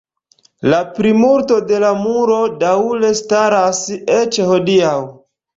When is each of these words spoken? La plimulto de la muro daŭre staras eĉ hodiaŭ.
La 0.73 0.77
plimulto 0.95 1.57
de 1.73 1.83
la 1.83 1.91
muro 1.99 2.39
daŭre 2.65 3.13
staras 3.21 3.85
eĉ 4.19 4.43
hodiaŭ. 4.51 4.99